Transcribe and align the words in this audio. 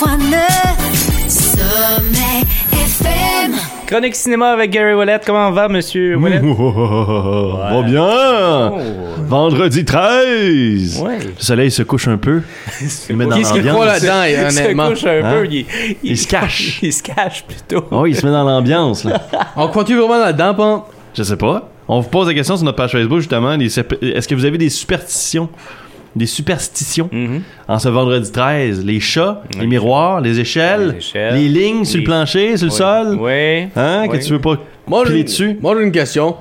Sommet 0.00 0.46
FM. 2.72 3.52
Chronique 3.86 4.14
cinéma 4.16 4.52
avec 4.52 4.70
Gary 4.70 4.94
Wallet. 4.94 5.20
Comment 5.26 5.50
va, 5.50 5.68
monsieur 5.68 6.16
Wallet? 6.16 6.38
Va 6.42 7.82
bien! 7.82 8.72
Vendredi 9.28 9.84
13! 9.84 11.02
Ouais. 11.04 11.18
Le 11.18 11.32
soleil 11.36 11.70
se 11.70 11.82
couche 11.82 12.08
un 12.08 12.16
peu. 12.16 12.40
Il 13.10 13.16
met 13.16 13.26
dans 13.26 13.38
croit 13.42 13.56
l'ambiance. 13.58 13.84
là-dedans, 14.02 14.24
Il 14.24 14.50
se 14.52 14.88
couche 14.88 15.04
un 15.04 15.22
Hein? 15.22 15.32
peu. 15.34 15.46
Il, 15.50 15.66
Il 16.02 16.16
se 16.16 16.26
cache. 16.26 16.78
Il 16.82 16.92
se 16.94 17.02
cache 17.02 17.44
plutôt. 17.46 17.84
Oh, 17.90 18.06
il 18.06 18.16
se 18.16 18.24
met 18.24 18.32
dans 18.32 18.44
l'ambiance, 18.44 19.04
là. 19.04 19.20
On 19.54 19.68
croit-tu 19.68 19.96
vraiment 19.98 20.18
là-dedans, 20.18 20.54
Pam? 20.54 20.80
Je 21.14 21.22
sais 21.24 21.36
pas. 21.36 21.68
On 21.86 22.00
vous 22.00 22.08
pose 22.08 22.26
la 22.28 22.32
question 22.34 22.56
sur 22.56 22.64
notre 22.64 22.76
page 22.76 22.92
Facebook, 22.92 23.18
justement. 23.18 23.52
Est-ce 23.52 24.26
que 24.26 24.34
vous 24.34 24.46
avez 24.46 24.56
des 24.56 24.70
superstitions? 24.70 25.50
Des 26.16 26.26
superstitions 26.26 27.08
Mhm. 27.12 27.42
en 27.68 27.78
ce 27.78 27.88
vendredi 27.88 28.30
13? 28.32 28.84
Les 28.84 28.98
chats, 29.00 29.42
les 29.58 29.66
miroirs, 29.66 30.20
les 30.20 30.40
échelles, 30.40 30.88
Les 30.92 30.96
échelles, 30.98 31.34
les 31.34 31.48
lignes 31.48 31.84
sur 31.84 31.98
le 31.98 32.04
plancher, 32.04 32.56
sur 32.56 32.66
le 32.66 32.70
sol? 32.72 33.16
Oui. 33.20 33.68
Hein? 33.76 34.06
Oui. 34.08 34.18
Que 34.18 34.24
tu 34.24 34.32
veux 34.32 34.40
pas 34.40 34.56
Moi, 34.88 35.04
piler 35.04 35.18
j'ai- 35.18 35.24
dessus? 35.24 35.56
Moi, 35.60 35.74
j'ai 35.78 35.84
une 35.84 35.92
question. 35.92 36.34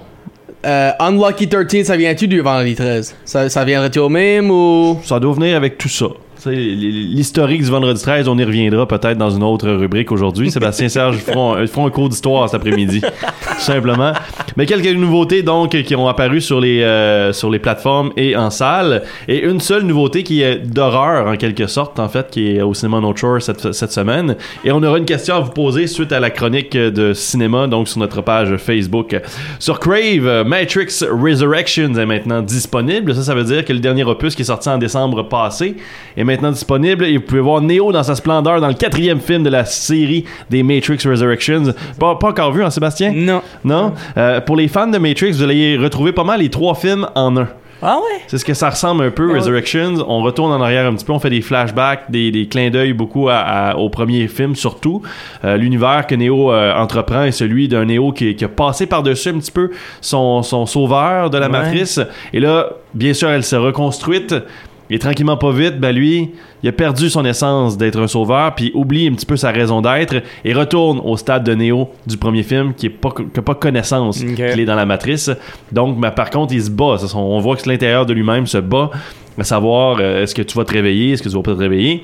Euh, 0.66 0.92
Unlucky 1.00 1.48
13, 1.48 1.86
ça 1.86 1.96
vient-tu 1.96 2.28
du 2.28 2.42
vendredi 2.42 2.76
13? 2.76 3.16
Ça, 3.24 3.48
ça 3.48 3.64
viendrait-tu 3.64 4.00
au 4.00 4.10
même 4.10 4.50
ou? 4.52 5.00
Ça 5.04 5.20
doit 5.20 5.34
venir 5.34 5.56
avec 5.56 5.78
tout 5.78 5.88
ça. 5.88 6.08
L'historique 6.46 7.64
du 7.64 7.70
vendredi 7.70 8.02
13, 8.02 8.30
on 8.30 8.38
y 8.38 8.44
reviendra 8.46 8.88
peut-être 8.88 9.18
dans 9.18 9.30
une 9.30 9.44
autre 9.44 9.70
rubrique 9.70 10.10
aujourd'hui. 10.12 10.50
Sébastien 10.60 10.88
Serge 10.88 11.18
feront, 11.18 11.56
feront 11.68 11.88
un 11.88 11.90
cours 11.90 12.08
d'histoire 12.08 12.50
cet 12.50 12.62
après-midi, 12.62 13.02
tout 13.02 13.08
simplement. 13.60 14.14
Mais 14.56 14.66
quelques 14.66 14.96
nouveautés 14.96 15.44
donc 15.44 15.72
qui 15.72 15.96
ont 15.96 16.08
apparu 16.08 16.40
sur 16.40 16.62
les 16.62 16.82
euh, 16.82 17.34
sur 17.34 17.50
les 17.50 17.60
plateformes 17.60 18.12
et 18.16 18.38
en 18.38 18.50
salle. 18.50 19.04
Et 19.28 19.44
une 19.44 19.60
seule 19.60 19.84
nouveauté 19.84 20.24
qui 20.24 20.42
est 20.42 20.58
d'horreur 20.58 21.28
en 21.28 21.36
quelque 21.36 21.68
sorte, 21.68 22.00
en 22.00 22.08
fait, 22.08 22.30
qui 22.30 22.56
est 22.56 22.62
au 22.62 22.74
cinéma 22.74 23.02
No 23.02 23.14
Shore 23.16 23.42
cette, 23.42 23.74
cette 23.74 23.92
semaine. 23.92 24.38
Et 24.64 24.72
on 24.72 24.82
aura 24.82 24.98
une 24.98 25.06
question 25.06 25.36
à 25.36 25.40
vous 25.42 25.52
poser 25.52 25.88
suite 25.88 26.14
à 26.14 26.22
la 26.22 26.30
chronique 26.30 26.76
de 26.76 27.14
cinéma, 27.14 27.68
donc 27.68 27.90
sur 27.90 28.00
notre 28.00 28.22
page 28.22 28.56
Facebook. 28.58 29.20
Sur 29.60 29.80
Crave, 29.80 30.46
Matrix 30.46 31.04
Resurrections 31.12 31.96
est 31.96 32.06
maintenant 32.06 32.42
disponible. 32.42 33.14
Ça, 33.14 33.24
ça 33.24 33.36
veut 33.36 33.44
dire 33.44 33.66
que 33.66 33.74
le 33.74 33.80
dernier 33.80 34.06
opus 34.06 34.36
qui 34.36 34.44
est 34.44 34.46
sorti 34.46 34.70
en 34.70 34.78
décembre 34.78 35.24
passé 35.24 35.76
est 36.16 36.29
maintenant 36.30 36.52
disponible. 36.52 37.06
Et 37.06 37.18
vous 37.18 37.24
pouvez 37.24 37.42
voir 37.42 37.62
Neo 37.62 37.92
dans 37.92 38.04
sa 38.04 38.16
splendeur 38.16 38.62
dans 38.62 38.68
le 38.68 38.74
quatrième 38.74 39.20
film 39.20 39.44
de 39.44 39.50
la 39.50 39.66
série 39.66 40.26
des 40.50 40.64
Matrix 40.64 41.00
Resurrections. 41.06 41.64
Pas, 42.00 42.16
pas 42.16 42.30
encore 42.30 42.52
vu, 42.52 42.64
hein, 42.64 42.70
Sébastien? 42.70 43.12
Non. 43.14 43.42
Non? 43.64 43.94
Euh, 44.18 44.40
pour 44.42 44.56
les 44.56 44.68
fans 44.68 44.88
de 44.88 44.98
Matrix, 44.98 45.32
vous 45.32 45.44
allez 45.44 45.78
retrouver 45.78 46.12
pas 46.12 46.24
mal 46.24 46.40
les 46.40 46.50
trois 46.50 46.76
films 46.76 47.08
en 47.16 47.36
un. 47.38 47.48
Ah 47.82 47.96
ouais? 47.96 48.20
C'est 48.28 48.38
ce 48.38 48.44
que 48.44 48.54
ça 48.54 48.70
ressemble 48.72 49.06
un 49.06 49.10
peu, 49.10 49.26
Ouais. 49.28 49.36
Resurrections. 49.40 49.94
On 50.06 50.22
retourne 50.22 50.52
en 50.52 50.62
arrière 50.62 50.86
un 50.86 50.94
petit 50.96 51.06
peu, 51.06 51.14
on 51.14 51.20
fait 51.20 51.30
des 51.30 51.40
flashbacks, 51.40 52.12
des, 52.12 52.30
des 52.30 52.46
clins 52.46 52.70
d'œil 52.70 52.92
beaucoup 52.92 53.30
à- 53.30 53.36
à- 53.38 53.76
au 53.78 53.88
premier 53.90 54.28
film, 54.28 54.54
surtout. 54.54 55.02
Euh, 55.46 55.56
L'univers 55.56 56.06
que 56.06 56.14
Neo 56.14 56.52
euh, 56.52 56.74
entreprend 56.76 57.24
est 57.24 57.32
celui 57.32 57.70
d'un 57.70 57.86
Neo 57.86 58.12
qui, 58.12 58.36
qui 58.36 58.44
a 58.44 58.50
passé 58.50 58.86
par-dessus 58.86 59.30
un 59.30 59.40
petit 59.40 59.52
peu 59.54 59.72
son, 60.02 60.44
son 60.44 60.66
sauveur 60.66 61.30
de 61.30 61.38
la 61.38 61.46
Ouais. 61.46 61.52
matrice. 61.54 62.02
Et 62.34 62.42
là, 62.42 62.68
bien 62.94 63.14
sûr, 63.14 63.30
elle 63.30 63.44
s'est 63.44 63.56
reconstruite. 63.56 64.36
Et 64.92 64.98
tranquillement, 64.98 65.38
pas 65.38 65.52
vite, 65.52 65.80
ben 65.80 65.92
lui, 65.96 66.32
il 66.64 66.70
a 66.70 66.72
perdu 66.72 67.10
son 67.10 67.24
essence 67.24 67.78
d'être 67.78 68.00
un 68.00 68.08
sauveur, 68.08 68.56
puis 68.56 68.72
oublie 68.74 69.08
un 69.08 69.12
petit 69.14 69.26
peu 69.26 69.38
sa 69.38 69.52
raison 69.52 69.82
d'être 69.82 70.24
et 70.44 70.54
retourne 70.54 71.00
au 71.04 71.16
stade 71.16 71.44
de 71.44 71.54
Neo 71.54 71.90
du 72.08 72.18
premier 72.18 72.42
film, 72.44 72.74
qui 72.74 72.88
est 72.88 72.90
pas, 72.90 73.12
qui 73.12 73.40
a 73.40 73.44
pas 73.44 73.54
connaissance 73.56 74.22
Ok. 74.22 74.36
qu'il 74.36 74.60
est 74.60 74.66
dans 74.66 74.76
la 74.76 74.86
matrice. 74.88 75.30
Donc, 75.72 76.00
ben, 76.00 76.10
par 76.12 76.30
contre, 76.32 76.54
il 76.54 76.64
se 76.64 76.72
bat. 76.72 76.96
On 77.16 77.40
voit 77.40 77.56
que 77.56 77.70
l'intérieur 77.70 78.06
de 78.08 78.14
lui-même 78.14 78.48
se 78.48 78.58
bat, 78.58 78.90
à 79.38 79.44
savoir 79.44 79.98
euh, 80.00 80.24
est-ce 80.24 80.34
que 80.34 80.42
tu 80.42 80.58
vas 80.58 80.66
te 80.66 80.74
réveiller, 80.74 81.12
est-ce 81.12 81.22
que 81.24 81.30
tu 81.30 81.36
vas 81.36 81.44
pas 81.44 81.54
te 81.54 81.60
réveiller? 81.60 82.04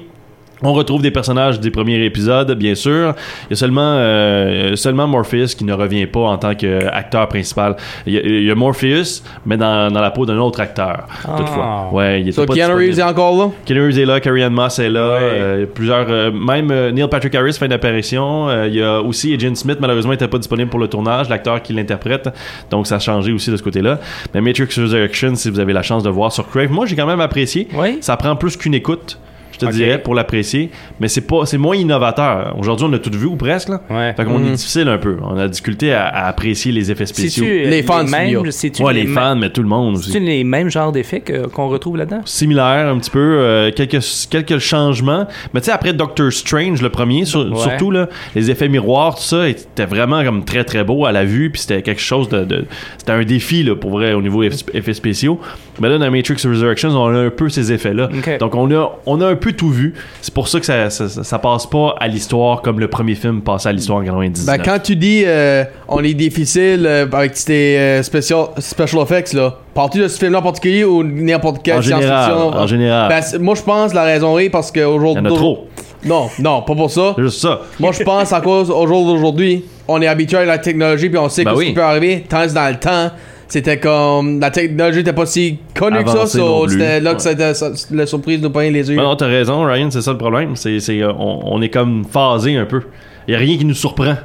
On 0.64 0.74
retrouve 0.74 1.02
des 1.02 1.12
personnages 1.12 1.60
des 1.60 1.70
premiers 1.70 2.04
épisodes, 2.06 2.52
bien 2.54 2.76
sûr. 2.76 3.14
Il 3.44 3.52
y 3.52 3.54
a 3.54 3.56
seulement, 3.56 3.96
euh, 3.98 4.76
seulement 4.76 5.06
Morpheus 5.08 5.48
qui 5.58 5.66
ne 5.66 5.74
revient 5.74 6.06
pas 6.08 6.22
en 6.22 6.38
tant 6.38 6.56
qu'acteur 6.56 7.28
principal. 7.28 7.76
Il 8.08 8.14
y, 8.14 8.18
a, 8.18 8.22
il 8.22 8.44
y 8.46 8.52
a 8.52 8.56
Morpheus, 8.56 9.22
mais 9.46 9.58
dans, 9.58 9.92
dans 9.92 10.00
la 10.02 10.12
peau 10.12 10.26
d'un 10.26 10.38
autre 10.38 10.62
acteur, 10.62 11.08
toutefois. 11.38 11.90
Ouais, 11.92 12.22
il 12.22 12.30
était 12.30 12.32
So, 12.42 12.46
pas 12.46 12.54
Keanu. 12.54 12.74
Reeves 12.74 13.00
est 13.00 13.04
encore 13.04 13.38
là? 13.38 13.52
Keanu 13.66 13.86
Reeves 13.86 14.00
est 14.00 14.06
là, 14.06 14.20
Carrie 14.20 14.44
Ann 14.44 14.54
Moss 14.54 14.80
est 14.80 14.90
là, 14.90 15.16
Ouais. 15.16 15.20
euh, 15.22 15.66
plusieurs, 15.66 16.06
euh, 16.10 16.32
même 16.32 16.68
Neil 16.92 17.08
Patrick 17.10 17.36
Harris 17.36 17.54
fait 17.54 17.66
une 17.66 17.74
apparition. 17.74 18.50
Euh, 18.50 18.68
il 18.68 18.76
y 18.76 18.82
a 18.82 19.02
aussi 19.02 19.34
Agent 19.34 19.56
Smith, 19.56 19.78
malheureusement, 19.82 20.12
n'était 20.12 20.28
pas 20.28 20.38
disponible 20.38 20.70
pour 20.70 20.80
le 20.80 20.88
tournage, 20.88 21.30
l'acteur 21.30 21.62
qui 21.62 21.74
l'interprète, 21.74 22.30
donc 22.72 22.88
ça 22.88 22.96
a 22.96 23.00
changé 23.00 23.32
aussi 23.34 23.52
de 23.52 23.58
ce 23.58 23.64
côté-là. 23.64 24.00
Mais 24.34 24.42
Matrix 24.42 24.70
Resurrection, 24.82 25.36
si 25.36 25.50
vous 25.50 25.60
avez 25.60 25.74
la 25.74 25.84
chance 25.84 26.02
de 26.04 26.10
voir 26.10 26.32
sur 26.32 26.48
Crave, 26.50 26.72
moi 26.72 26.86
j'ai 26.86 26.96
quand 26.96 27.06
même 27.08 27.22
apprécié. 27.22 27.68
Oui. 27.74 27.98
Ça 28.02 28.16
prend 28.18 28.36
plus 28.36 28.56
qu'une 28.58 28.74
écoute. 28.74 29.20
Je 29.60 29.66
te 29.66 29.72
dirais 29.72 30.02
pour 30.02 30.16
l'apprécier, 30.16 30.70
mais 31.00 31.08
c'est 31.08 31.22
pas, 31.22 31.46
c'est 31.46 31.58
moins 31.58 31.76
innovateur. 31.76 32.56
Aujourd'hui, 32.60 32.88
on 32.90 32.94
a 32.94 33.00
tout 33.00 33.12
vu 33.14 33.26
ou 33.26 33.36
presque 33.36 33.70
là. 33.70 33.82
Ouais. 33.90 34.14
Fait 34.16 34.26
qu'on 34.26 34.40
Mhm. 34.40 34.48
est 34.48 34.52
difficile 34.52 34.88
un 34.90 34.98
peu. 34.98 35.18
On 35.24 35.38
a 35.38 35.48
difficulté 35.48 35.94
à, 35.94 36.06
à 36.08 36.28
apprécier 36.28 36.72
les 36.72 36.92
effets 36.92 37.06
spéciaux. 37.06 37.46
Euh, 37.46 37.70
Les 37.70 37.82
fans 37.84 38.06
c'est-tu 38.50 38.84
Ouais, 38.84 38.94
les 38.94 39.04
mêmes- 39.06 39.14
fans, 39.14 39.36
mais 39.36 39.50
tout 39.50 39.62
le 39.62 39.68
monde 39.68 39.96
aussi. 39.96 40.12
C'est-tu 40.12 40.24
les 40.26 40.44
mêmes 40.44 40.70
genres 40.70 40.92
d'effets 40.92 41.22
que- 41.22 41.48
qu'on 41.48 41.68
retrouve 41.70 41.98
là-dedans? 41.98 42.22
similaire 42.26 42.88
un 42.88 42.98
petit 42.98 43.10
peu 43.12 43.20
euh, 43.20 43.72
quelques 43.76 44.00
quelques 44.30 44.58
changements 44.60 45.28
mais 45.54 45.62
tu 45.62 45.66
sais 45.66 45.72
après 45.72 45.94
Doctor 45.94 46.32
Strange 46.32 46.82
le 46.82 46.90
premier 46.90 47.26
sur- 47.26 47.52
Ouais. 47.52 47.58
surtout 47.58 47.92
là 47.92 48.08
les 48.36 48.52
effets 48.52 48.68
miroirs 48.68 49.16
tout 49.16 49.22
ça 49.24 49.48
était 49.48 49.86
vraiment 49.86 50.24
comme 50.24 50.44
très 50.44 50.64
très 50.64 50.84
beau 50.84 51.06
à 51.06 51.12
la 51.12 51.24
vue 51.26 51.50
puis 51.52 51.62
c'était 51.62 51.82
quelque 51.82 52.02
chose 52.02 52.30
de, 52.30 52.44
de- 52.44 52.66
c'était 52.98 53.12
un 53.12 53.24
défi 53.24 53.64
là 53.64 53.76
pour 53.76 53.92
vrai 53.92 54.14
au 54.14 54.22
niveau 54.22 54.44
eff- 54.44 54.66
effets 54.74 54.94
spéciaux 54.94 55.40
mais 55.80 55.90
là 55.90 55.98
dans 55.98 56.12
Matrix 56.12 56.36
Resurrections 56.48 56.90
on 56.90 57.08
a 57.08 57.20
un 57.20 57.30
peu 57.30 57.50
ces 57.50 57.72
effets 57.72 57.94
là 57.94 58.10
donc 58.40 58.56
on 58.56 58.70
a 58.72 58.92
on 59.06 59.22
a 59.22 59.28
un 59.28 59.36
peu 59.36 59.45
tout 59.54 59.70
vu 59.70 59.94
c'est 60.22 60.34
pour 60.34 60.48
ça 60.48 60.60
que 60.60 60.66
ça, 60.66 60.90
ça, 60.90 61.40
passe 61.40 61.68
pas 61.68 61.96
à 62.00 62.08
l'histoire 62.08 62.62
comme 62.62 62.80
le 62.80 62.88
premier 62.88 63.16
film 63.16 63.42
passait 63.42 63.70
à 63.70 63.72
l'histoire 63.72 64.00
en 64.00 64.04
99 64.04 64.46
Ben, 64.46 64.58
quand 64.64 64.80
tu 64.80 64.96
dis 64.96 65.24
euh, 65.26 65.64
on 65.88 66.04
est 66.04 66.14
difficile 66.14 66.86
euh, 66.86 67.06
avec 67.12 67.34
tes 67.34 67.78
euh, 67.78 68.04
special, 68.04 68.48
special 68.60 69.02
effects, 69.04 69.34
là, 69.34 69.58
parles-tu 69.74 70.00
de 70.00 70.08
ce 70.08 70.18
film-là 70.18 70.40
en 70.40 70.44
particulier 70.44 70.84
ou 70.84 71.04
n'importe 71.04 71.66
général 71.66 71.84
science-fiction? 71.84 72.48
en 72.48 72.68
général 72.68 73.10
Ben, 73.10 73.40
moi, 73.42 73.56
je 73.56 73.62
pense 73.62 73.94
la 73.94 74.04
raison 74.04 74.38
est 74.38 74.50
parce 74.50 74.72
il 74.76 74.82
y 74.82 74.84
en 74.84 74.94
qu'aujourd'hui. 74.94 75.26
a 75.26 75.36
trop 75.36 75.68
Non, 76.04 76.30
non, 76.40 76.62
pas 76.62 76.76
pour 76.76 76.92
ça. 76.92 77.16
juste 77.18 77.42
ça 77.42 77.62
Moi, 77.80 77.92
je 77.92 78.04
pense 78.04 78.32
à 78.34 78.42
cause 78.42 78.70
au 78.70 78.88
jour 78.88 79.06
d'aujourd'hui, 79.06 79.66
on 79.88 80.02
est 80.02 80.08
habitué 80.08 80.38
à 80.38 80.46
la 80.46 80.58
technologie 80.58 81.10
puis 81.10 81.18
on 81.18 81.30
sait 81.30 81.44
Ben 81.44 81.54
que 81.54 81.60
ce 81.60 81.66
qui 81.66 81.74
peut 81.74 81.84
arriver. 81.84 82.26
Tant 82.28 82.46
que 82.48 82.54
dans 82.54 82.70
le 82.70 82.80
temps, 82.80 83.12
c'était 83.48 83.80
comme 83.80 84.40
la 84.40 84.52
technologie 84.52 85.00
n'était 85.00 85.14
pas 85.14 85.26
si 85.26 85.60
connue 85.74 86.04
que 86.04 86.10
ça, 86.10 86.26
so, 86.26 86.68
c'était 86.68 87.00
là 87.00 87.16
que 87.16 87.22
c'était 87.22 87.54
la 87.92 88.06
surprise 88.06 88.42
nous 88.42 88.50
peigne 88.50 88.74
les 88.74 88.90
yeux. 88.90 88.96
Non, 88.96 89.04
non, 89.04 89.16
t'as 89.16 89.28
raison, 89.28 89.64
Ryan, 89.64 89.90
c'est 89.92 90.02
ça 90.02 90.12
le 90.12 90.18
problème. 90.18 90.56
C'est, 90.56 90.80
c'est, 90.80 91.02
euh, 91.02 91.12
on, 91.18 91.42
on 91.44 91.62
est 91.62 91.70
comme 91.70 92.06
phasé 92.06 92.56
un 92.58 92.66
peu. 92.66 92.82
Il 93.28 93.34
y 93.34 93.36
a 93.36 93.40
rien 93.40 93.58
qui 93.58 93.66
nous 93.66 93.74
surprend 93.74 94.16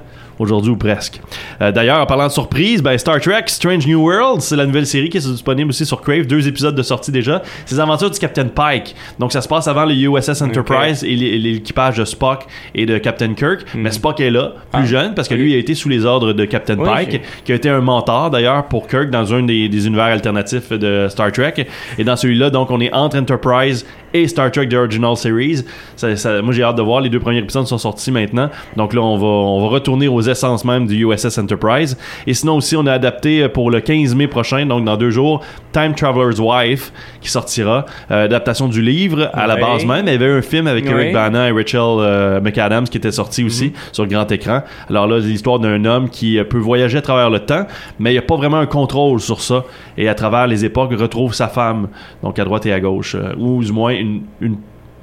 aujourd'hui 0.41 0.73
ou 0.73 0.77
presque. 0.77 1.21
Euh, 1.63 1.71
d'ailleurs, 1.71 2.01
en 2.01 2.07
parlant 2.07 2.27
de 2.27 2.33
surprise, 2.33 2.83
ben, 2.83 2.99
Star 2.99 3.21
Trek 3.21 3.45
Strange 3.47 3.87
New 3.87 4.01
World, 4.05 4.41
c'est 4.41 4.57
la 4.57 4.67
nouvelle 4.67 4.87
série 4.87 5.09
qui 5.09 5.19
est 5.19 5.27
disponible 5.31 5.71
aussi 5.71 5.87
sur 5.87 6.01
Crave, 6.01 6.27
deux 6.27 6.49
épisodes 6.49 6.75
de 6.75 6.83
sortie 6.83 7.13
déjà. 7.13 7.43
C'est 7.67 7.77
les 7.77 7.81
aventures 7.81 8.11
du 8.11 8.19
Captain 8.19 8.47
Pike. 8.49 8.97
Donc 9.21 9.33
ça 9.33 9.41
se 9.41 9.47
passe 9.49 9.69
avant 9.69 9.85
le 9.85 9.95
USS 9.95 10.43
Enterprise 10.43 11.05
et 11.05 11.15
l'é- 11.15 11.39
l'équipage 11.39 11.99
de 11.99 12.05
Spock 12.05 12.47
et 12.75 12.87
de 12.87 12.99
Captain 12.99 13.35
Kirk. 13.35 13.61
Mais 13.77 13.91
Spock 13.93 14.19
est 14.21 14.31
là, 14.31 14.55
plus 14.73 14.83
Ah. 14.83 14.87
jeune, 14.87 15.15
parce 15.15 15.29
que 15.29 15.35
lui 15.35 15.53
il 15.53 15.55
a 15.55 15.59
été 15.59 15.75
sous 15.75 15.89
les 15.89 16.05
ordres 16.05 16.33
de 16.33 16.45
Captain 16.47 16.79
Oui, 16.79 16.89
Pike, 16.89 17.21
qui 17.45 17.53
a 17.53 17.55
été 17.55 17.69
un 17.69 17.81
mentor 17.81 18.31
d'ailleurs 18.31 18.65
pour 18.67 18.89
Kirk 18.89 19.11
dans 19.11 19.33
un 19.35 19.43
des, 19.43 19.69
des 19.69 19.87
univers 19.87 20.05
alternatifs 20.07 20.71
de 20.73 21.07
Star 21.11 21.31
Trek. 21.31 21.67
Et 21.99 22.05
dans 22.05 22.17
celui-là, 22.17 22.51
donc 22.51 22.71
on 22.71 22.81
est 22.81 22.93
entre 22.95 23.19
Enterprise 23.19 23.85
et 24.15 24.27
Star 24.27 24.51
Trek 24.51 24.69
The 24.69 24.75
Original 24.75 25.17
Series. 25.17 25.65
Ça- 25.97 26.17
ça- 26.17 26.41
moi 26.43 26.53
j'ai 26.55 26.63
hâte 26.63 26.77
de 26.77 26.83
voir, 26.83 27.01
les 27.01 27.09
deux 27.11 27.21
premiers 27.21 27.39
épisodes 27.39 27.67
sont 27.67 27.79
sortis 27.79 28.11
maintenant. 28.11 28.49
Donc 28.77 28.95
là 28.95 29.03
on 29.03 29.17
va, 29.19 29.27
on 29.27 29.61
va 29.63 29.69
retourner 29.69 30.09
aux 30.09 30.29
essences 30.31 30.65
même 30.65 30.87
du 30.87 31.05
USS 31.07 31.39
Enterprise. 31.39 31.97
Et 32.27 32.35
sinon 32.35 32.57
aussi 32.57 32.77
on 32.77 32.87
a 32.87 32.93
adapté 32.93 33.49
pour 33.49 33.71
le 33.71 33.81
15 33.81 34.15
mai 34.15 34.27
prochain, 34.27 34.67
donc 34.67 34.85
dans 34.85 34.97
deux 34.97 35.11
jours, 35.11 35.43
Time 35.73 35.95
Traveler's 35.95 36.39
Wife 36.41 36.93
qui 37.21 37.31
sortira. 37.31 37.87
Euh, 38.11 38.25
adaptation 38.25 38.69
du 38.69 38.83
livre 38.83 39.31
à 39.33 39.47
la 39.47 39.57
base 39.57 39.85
même. 39.85 40.07
Il 40.07 40.13
y 40.13 40.17
avait 40.17 40.31
un 40.31 40.43
film 40.43 40.67
avec 40.67 40.85
Ouais. 40.85 40.93
Eric 40.93 41.13
Bana 41.13 41.49
et 41.49 41.53
Rachel 41.53 41.81
euh, 41.81 42.41
McAdams 42.41 42.85
qui 42.85 42.99
était 42.99 43.13
sorti 43.13 43.45
aussi 43.45 43.73
sur 43.93 44.07
grand 44.07 44.31
écran. 44.31 44.63
Alors 44.89 45.07
là, 45.07 45.21
c'est 45.21 45.29
l'histoire 45.29 45.59
d'un 45.59 45.85
homme 45.85 46.09
qui 46.09 46.39
euh, 46.39 46.45
peut 46.45 46.59
voyager 46.59 46.99
à 46.99 47.03
travers 47.03 47.31
le 47.31 47.41
temps, 47.41 47.67
mais 47.99 48.11
il 48.11 48.15
n'y 48.15 48.19
a 48.19 48.23
pas 48.23 48.37
vraiment 48.37 48.59
un 48.59 48.67
contrôle 48.67 49.21
sur 49.21 49.41
ça. 49.41 49.65
Et 49.97 50.09
à 50.09 50.15
travers 50.15 50.47
les 50.47 50.65
époques, 50.65 50.93
retrouve 50.93 51.35
sa 51.35 51.49
femme, 51.49 51.89
donc 52.23 52.39
à 52.39 52.45
droite 52.45 52.67
et 52.67 52.73
à 52.73 52.81
gauche, 52.81 53.15
euh, 53.15 53.35
ou 53.39 53.63
du 53.63 53.73
moins 53.73 53.93
une, 53.93 54.23
une, 54.41 54.57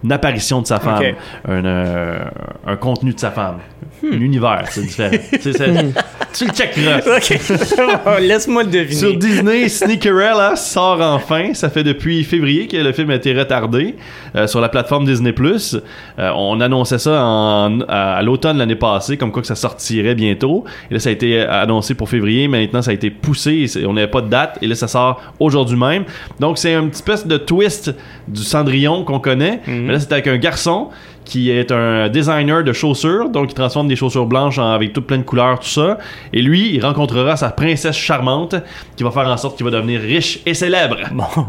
une 0.04 0.12
apparition 0.12 0.62
de 0.62 0.68
sa 0.68 0.80
femme, 0.80 1.04
un, 1.48 1.66
euh, 1.66 2.20
un 2.66 2.76
contenu 2.76 3.14
de 3.14 3.20
sa 3.20 3.32
femme. 3.32 3.58
Un 4.04 4.20
univers, 4.22 4.64
c'est 4.70 4.82
différent. 4.82 5.18
C'est- 5.42 5.94
tu 6.38 6.46
le 6.46 6.52
checkeras. 6.54 7.00
Ok. 7.18 8.20
Laisse-moi 8.22 8.64
le 8.64 8.70
deviner. 8.70 9.00
Sur 9.00 9.16
Disney, 9.18 9.70
Sneakerella 9.70 10.56
sort 10.56 11.02
enfin. 11.02 11.54
Ça 11.54 11.70
fait 11.70 11.84
depuis 11.84 12.24
février 12.24 12.68
que 12.68 12.78
le 12.78 12.92
film 12.92 13.10
a 13.10 13.16
été 13.16 13.34
retardé 13.38 13.96
euh, 14.36 14.48
sur 14.48 14.62
la 14.62 14.70
plateforme 14.70 15.06
Disney+. 15.06 15.34
Euh, 15.40 16.32
on 16.36 16.60
annonçait 16.62 16.98
ça 17.00 17.24
en- 17.24 17.82
à, 17.88 18.16
à 18.16 18.22
l'automne 18.24 18.58
l'année 18.58 18.76
passée, 18.76 19.18
comme 19.18 19.32
quoi 19.32 19.42
que 19.42 19.48
ça 19.48 19.56
sortirait 19.56 20.16
bientôt. 20.16 20.66
Et 20.90 20.94
là, 20.96 21.00
ça 21.00 21.10
a 21.10 21.12
été 21.12 21.40
annoncé 21.42 21.94
pour 21.94 22.10
février. 22.10 22.48
Maintenant, 22.48 22.82
ça 22.82 22.92
a 22.92 22.94
été 22.94 23.10
poussé. 23.10 23.66
et 23.78 23.86
On 23.86 23.94
n'avait 23.94 24.08
pas 24.08 24.22
de 24.22 24.30
date. 24.30 24.58
Et 24.62 24.68
là, 24.68 24.76
ça 24.76 24.88
sort 24.88 25.22
aujourd'hui 25.40 25.78
même. 25.78 26.04
Donc, 26.40 26.58
c'est 26.58 26.74
un 26.74 26.84
petit 26.88 26.98
espèce 26.98 27.28
de 27.28 27.38
twist 27.38 27.94
du 28.28 28.42
Cendrillon 28.44 29.04
qu'on 29.04 29.20
connaît. 29.20 29.62
Mais 29.68 29.94
là, 29.94 30.00
c'est 30.00 30.12
avec 30.12 30.28
un 30.28 30.38
garçon 30.38 30.90
qui 31.28 31.52
est 31.52 31.72
un 31.72 32.10
designer 32.10 32.64
de 32.64 32.74
chaussures, 32.74 33.30
donc 33.30 33.52
il 33.52 33.54
transforme 33.54 33.88
des 33.88 33.96
chaussures 33.96 34.26
blanches 34.26 34.58
en- 34.58 34.72
avec 34.72 34.94
toutes 34.94 35.06
plein 35.08 35.18
de 35.18 35.24
couleurs, 35.24 35.60
tout 35.60 35.68
ça. 35.68 35.98
Et 36.34 36.42
lui, 36.42 36.72
il 36.74 36.84
rencontrera 36.84 37.36
sa 37.36 37.50
princesse 37.50 37.96
charmante 37.96 38.56
qui 38.96 39.04
va 39.04 39.12
faire 39.12 39.28
en 39.28 39.38
sorte 39.38 39.58
qu'il 39.58 39.66
va 39.66 39.72
devenir 39.72 40.00
riche 40.02 40.40
et 40.46 40.54
célèbre. 40.54 40.98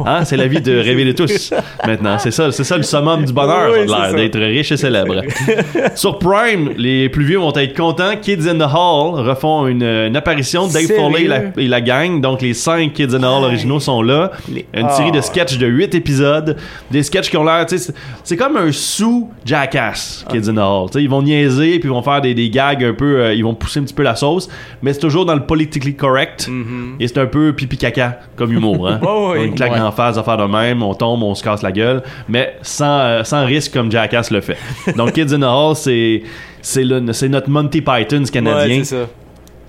Hein, 0.06 0.24
c'est 0.24 0.36
la 0.36 0.46
vie 0.46 0.60
de 0.60 0.76
rêver 0.78 1.04
de 1.04 1.12
tous 1.12 1.52
maintenant. 1.86 2.18
C'est 2.18 2.30
ça, 2.30 2.50
c'est 2.52 2.64
ça 2.64 2.76
le 2.76 2.82
summum 2.82 3.24
du 3.24 3.32
bonheur, 3.32 3.70
Oui, 3.72 3.86
d'être 4.16 4.38
riche 4.38 4.72
et 4.72 4.76
célèbre. 4.76 5.22
Sur 5.94 6.18
Prime, 6.18 6.70
les 6.76 7.08
plus 7.08 7.24
vieux 7.24 7.38
vont 7.38 7.52
être 7.54 7.76
contents. 7.76 8.16
Kids 8.20 8.48
in 8.48 8.56
the 8.58 8.68
Hall 8.72 9.20
refont 9.26 9.66
une, 9.66 9.82
une 9.82 10.16
apparition. 10.16 10.66
Dave? 10.66 10.86
Foley 10.88 11.24
et 11.24 11.28
la, 11.28 11.40
et 11.56 11.68
la 11.68 11.80
gang, 11.80 12.20
donc 12.20 12.42
les 12.42 12.54
cinq 12.54 12.92
Kids 12.94 13.14
in 13.14 13.20
the 13.20 13.24
Hall 13.24 13.44
originaux 13.44 13.80
sont 13.80 14.02
là. 14.02 14.32
Une 14.74 14.90
série 14.90 15.12
de 15.12 15.18
Ah. 15.18 15.22
sketchs 15.22 15.58
de 15.58 15.66
8 15.66 15.94
épisodes. 15.94 16.56
Des 16.90 17.02
sketchs 17.02 17.30
qui 17.30 17.36
ont 17.36 17.44
l'air, 17.44 17.66
c'est- 17.68 18.36
comme 18.36 18.56
un 18.56 18.72
sous 18.72 19.30
Jackass, 19.72 20.24
Kids 20.30 20.48
in 20.48 20.54
the 20.54 20.58
Hall. 20.58 20.86
Tu 20.90 20.98
sais, 20.98 21.02
ils 21.04 21.08
vont 21.10 21.22
niaiser, 21.22 21.78
puis 21.78 21.88
ils 21.88 21.92
vont 21.92 22.02
faire 22.02 22.20
des, 22.20 22.34
des 22.34 22.50
gags 22.50 22.82
un 22.84 22.92
peu, 22.94 23.20
euh, 23.20 23.34
ils 23.34 23.42
vont 23.44 23.54
pousser 23.54 23.80
un 23.80 23.82
petit 23.84 23.94
peu 23.94 24.02
la 24.02 24.14
sauce, 24.16 24.48
mais 24.82 24.92
c'est 24.92 25.00
toujours 25.00 25.26
dans 25.26 25.34
le 25.34 25.44
politically 25.44 25.94
correct. 25.94 26.48
Et 27.00 27.08
c'est 27.08 27.18
un 27.18 27.26
peu 27.26 27.52
pipi 27.52 27.76
caca 27.76 28.20
comme 28.36 28.52
humour. 28.52 28.88
Hein? 28.88 29.00
Oh, 29.06 29.32
oui. 29.34 29.48
On 29.50 29.54
claque 29.54 29.72
Ouais. 29.72 29.80
en 29.80 29.92
face 29.92 30.16
à 30.18 30.22
faire 30.22 30.36
de 30.36 30.44
même, 30.44 30.82
on 30.82 30.94
tombe, 30.94 31.22
on 31.22 31.34
se 31.34 31.42
casse 31.42 31.62
la 31.62 31.72
gueule, 31.72 32.02
mais 32.28 32.56
sans, 32.62 32.98
euh, 33.00 33.24
sans 33.24 33.44
risque 33.44 33.72
comme 33.72 33.90
Jackass 33.90 34.30
le 34.30 34.40
fait. 34.40 34.56
Donc 34.96 35.12
Kids 35.12 35.34
in 35.34 35.40
the 35.40 35.44
Hall, 35.44 35.74
c'est 35.76 36.22
c'est 36.60 36.84
le- 36.84 37.12
c'est 37.12 37.28
notre 37.28 37.48
Monty 37.50 37.80
Python 37.82 38.24
canadien. 38.32 38.82
Ouais, 38.82 39.06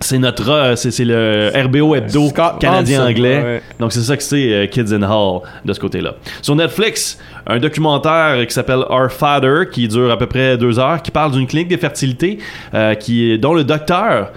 c'est 0.01 0.17
notre 0.17 0.49
euh, 0.49 0.75
c'est 0.75 1.03
le 1.03 1.51
RBO 1.53 1.93
hebdo 1.95 2.29
canadien 2.59 3.05
anglais. 3.05 3.43
ouais. 3.43 3.61
Donc 3.79 3.91
c'est 3.91 4.01
ça 4.01 4.15
que 4.15 4.23
c'est 4.23 4.53
euh, 4.53 4.65
Kids 4.67 4.93
in 4.93 5.03
Hall 5.03 5.41
de 5.65 5.73
ce 5.73 5.79
côté-là. 5.79 6.13
Sur 6.41 6.55
Netflix, 6.55 7.17
un 7.47 7.59
documentaire 7.59 8.45
qui 8.47 8.53
s'appelle 8.53 8.83
Our 8.89 9.11
Father 9.11 9.63
qui 9.71 9.87
dure 9.87 10.11
à 10.11 10.17
peu 10.17 10.25
près 10.27 10.57
deux 10.57 10.79
heures, 10.79 11.01
qui 11.01 11.11
parle 11.11 11.31
d'une 11.33 11.47
clinique 11.47 11.67
de 11.67 11.77
fertilité 11.77 12.39
euh, 12.73 12.93
qui 12.95 13.37
dont 13.39 13.53
le 13.53 13.63
docteur 13.63 14.31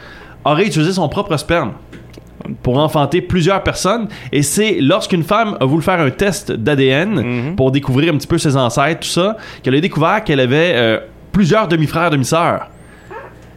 aurait 0.44 0.66
utilisé 0.66 0.92
son 0.92 1.08
propre 1.08 1.36
sperme 1.36 1.72
pour 2.64 2.78
enfanter 2.78 3.20
plusieurs 3.20 3.62
personnes. 3.62 4.08
Et 4.32 4.42
c'est 4.42 4.78
lorsqu'une 4.80 5.22
femme 5.22 5.56
a 5.60 5.64
voulu 5.64 5.80
faire 5.82 6.00
un 6.00 6.10
test 6.10 6.50
d'ADN 6.50 7.20
Mhm. 7.20 7.54
pour 7.56 7.70
découvrir 7.70 8.12
un 8.12 8.16
petit 8.16 8.26
peu 8.26 8.38
ses 8.38 8.56
ancêtres, 8.56 9.00
tout 9.00 9.08
ça, 9.08 9.36
qu'elle 9.62 9.76
a 9.76 9.80
découvert 9.80 10.24
qu'elle 10.24 10.40
avait 10.40 10.72
euh, 10.74 10.98
plusieurs 11.30 11.68
demi-frères, 11.68 12.10
demi-sœurs. 12.10 12.66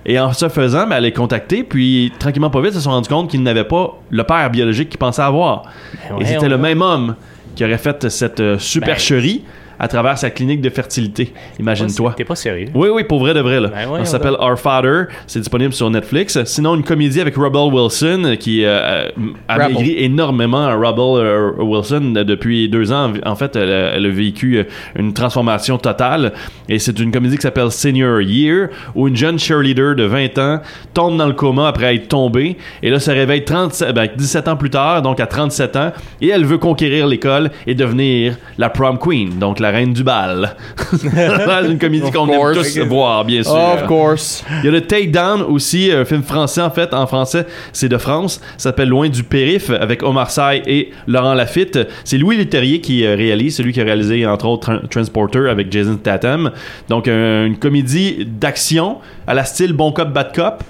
Et 0.05 0.19
en 0.19 0.31
se 0.33 0.49
faisant, 0.49 0.87
ben, 0.87 0.97
elle 0.97 1.05
est 1.05 1.11
contactée, 1.11 1.63
puis 1.63 2.11
tranquillement 2.19 2.51
pas 2.51 2.61
vite, 2.61 2.71
ils 2.71 2.75
se 2.75 2.81
sont 2.81 2.91
rendus 2.91 3.09
compte 3.09 3.29
qu'ils 3.29 3.41
n'avaient 3.41 3.63
pas 3.63 3.99
le 4.11 4.23
père 4.23 4.49
biologique 4.51 4.89
qu'ils 4.89 4.99
pensaient 4.99 5.23
avoir. 5.23 5.63
Ben 6.09 6.21
Et 6.21 6.25
c'était 6.25 6.49
le 6.49 6.57
même 6.57 6.81
homme 6.81 7.15
qui 7.55 7.63
aurait 7.63 7.77
fait 7.77 8.09
cette 8.09 8.39
euh, 8.39 8.59
supercherie 8.59 9.43
à 9.79 9.87
travers 9.87 10.17
sa 10.17 10.29
clinique 10.29 10.61
de 10.61 10.69
fertilité. 10.69 11.33
Imagine-toi. 11.59 12.13
T'es 12.17 12.23
pas 12.25 12.35
sérieux? 12.35 12.67
Oui, 12.73 12.89
oui, 12.93 13.03
pour 13.03 13.19
vrai 13.19 13.33
de 13.33 13.39
vrai. 13.41 13.59
Là. 13.59 13.69
Ben 13.69 14.05
Ça 14.05 14.11
s'appelle 14.11 14.35
Our 14.39 14.57
Father. 14.57 15.05
C'est 15.27 15.39
disponible 15.39 15.73
sur 15.73 15.89
Netflix. 15.89 16.43
Sinon, 16.45 16.75
une 16.75 16.83
comédie 16.83 17.21
avec 17.21 17.35
Rebel 17.35 17.73
Wilson 17.73 18.35
qui 18.39 18.63
euh, 18.65 19.07
a 19.47 19.53
Rebel. 19.55 19.73
maigri 19.73 19.95
énormément. 20.03 20.67
Rebel 20.77 21.25
euh, 21.25 21.51
Wilson, 21.59 22.13
euh, 22.17 22.23
depuis 22.23 22.69
deux 22.69 22.91
ans, 22.91 23.11
en 23.25 23.35
fait, 23.35 23.55
elle, 23.55 23.71
a- 23.71 23.91
elle 23.95 24.05
a 24.05 24.09
vécu 24.09 24.57
euh, 24.57 24.63
une 24.97 25.13
transformation 25.13 25.77
totale. 25.77 26.33
Et 26.69 26.79
c'est 26.79 26.97
une 26.99 27.11
comédie 27.11 27.35
qui 27.37 27.41
s'appelle 27.43 27.71
Senior 27.71 28.21
Year, 28.21 28.69
où 28.95 29.07
une 29.07 29.15
jeune 29.15 29.37
cheerleader 29.39 29.95
de 29.95 30.03
20 30.03 30.37
ans 30.39 30.59
tombe 30.93 31.17
dans 31.17 31.27
le 31.27 31.33
coma 31.33 31.67
après 31.67 31.95
être 31.95 32.07
tombée. 32.07 32.57
Et 32.81 32.89
là, 32.89 32.99
se 32.99 33.11
réveille 33.11 33.43
37, 33.45 33.93
ben, 33.93 34.07
17 34.15 34.47
ans 34.47 34.55
plus 34.57 34.69
tard, 34.69 35.01
donc 35.01 35.19
à 35.19 35.27
37 35.27 35.75
ans. 35.75 35.91
Et 36.21 36.29
elle 36.29 36.45
veut 36.45 36.57
conquérir 36.57 37.07
l'école 37.07 37.51
et 37.67 37.75
devenir 37.75 38.35
la 38.57 38.69
prom 38.69 38.97
queen, 38.97 39.37
donc 39.39 39.59
la 39.59 39.64
reine 39.71 39.93
du 39.93 40.03
bal. 40.03 40.55
c'est 40.97 41.69
une 41.71 41.77
comédie 41.79 42.11
qu'on 42.11 42.27
aime 42.29 42.53
tous 42.53 42.77
voir, 42.79 43.25
bien 43.25 43.43
sûr. 43.43 43.53
Of 43.55 43.85
course. 43.87 44.43
Il 44.61 44.65
y 44.65 44.67
a 44.69 44.71
le 44.71 44.81
Takedown 44.81 45.41
aussi, 45.43 45.91
un 45.91 46.05
film 46.05 46.23
français 46.23 46.61
en 46.61 46.69
fait. 46.71 46.93
En 46.93 47.07
français, 47.07 47.45
c'est 47.73 47.89
de 47.89 47.97
France. 47.97 48.41
S'appelle 48.57 48.89
Loin 48.89 49.09
du 49.09 49.23
périph 49.23 49.69
avec 49.69 50.03
Omar 50.03 50.31
Sy 50.31 50.61
et 50.67 50.91
Laurent 51.07 51.33
Lafitte. 51.33 51.79
C'est 52.03 52.17
Louis 52.17 52.37
Leterrier 52.37 52.81
qui 52.81 53.05
euh, 53.05 53.15
réalise, 53.15 53.55
celui 53.55 53.73
qui 53.73 53.81
a 53.81 53.83
réalisé 53.83 54.25
entre 54.25 54.45
autres 54.47 54.69
Tran- 54.71 54.87
Transporter 54.89 55.49
avec 55.49 55.71
Jason 55.71 55.95
Tatum. 55.97 56.51
Donc 56.89 57.07
un- 57.07 57.45
une 57.45 57.57
comédie 57.57 58.25
d'action 58.25 58.97
à 59.27 59.33
la 59.33 59.43
style 59.45 59.73
Bon 59.73 59.91
Cop 59.91 60.09
Bad 60.11 60.33
Cop. 60.35 60.63